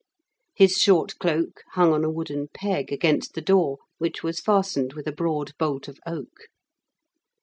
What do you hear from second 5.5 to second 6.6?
bolt of oak.